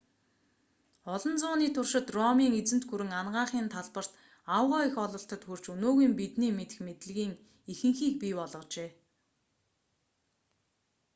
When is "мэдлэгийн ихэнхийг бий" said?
6.87-8.33